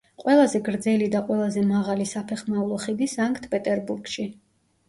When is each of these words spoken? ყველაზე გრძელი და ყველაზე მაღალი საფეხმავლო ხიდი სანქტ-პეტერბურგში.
ყველაზე 0.21 0.59
გრძელი 0.69 1.09
და 1.15 1.19
ყველაზე 1.27 1.65
მაღალი 1.73 2.07
საფეხმავლო 2.13 2.81
ხიდი 2.87 3.09
სანქტ-პეტერბურგში. 3.15 4.27